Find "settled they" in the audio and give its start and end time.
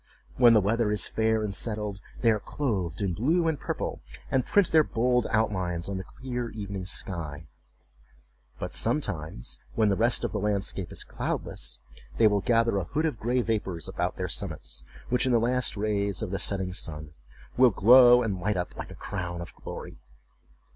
1.53-2.31